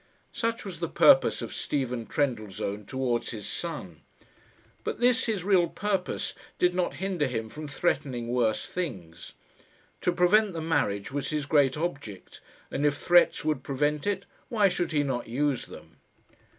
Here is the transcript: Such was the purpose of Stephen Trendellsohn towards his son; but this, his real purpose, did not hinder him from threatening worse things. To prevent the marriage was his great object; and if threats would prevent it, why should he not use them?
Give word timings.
Such 0.33 0.65
was 0.65 0.79
the 0.79 0.89
purpose 0.89 1.43
of 1.43 1.53
Stephen 1.53 2.07
Trendellsohn 2.07 2.87
towards 2.87 3.29
his 3.29 3.45
son; 3.47 4.01
but 4.83 4.99
this, 4.99 5.27
his 5.27 5.43
real 5.43 5.67
purpose, 5.69 6.33
did 6.57 6.73
not 6.73 6.95
hinder 6.95 7.27
him 7.27 7.49
from 7.49 7.67
threatening 7.67 8.29
worse 8.29 8.65
things. 8.65 9.33
To 10.01 10.11
prevent 10.11 10.53
the 10.53 10.59
marriage 10.61 11.11
was 11.11 11.29
his 11.29 11.45
great 11.45 11.77
object; 11.77 12.41
and 12.71 12.83
if 12.83 12.97
threats 12.97 13.45
would 13.45 13.61
prevent 13.61 14.07
it, 14.07 14.25
why 14.49 14.69
should 14.69 14.91
he 14.91 15.03
not 15.03 15.27
use 15.27 15.67
them? 15.67 15.97